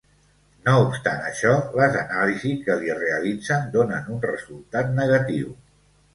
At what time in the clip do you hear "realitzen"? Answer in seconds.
3.01-3.69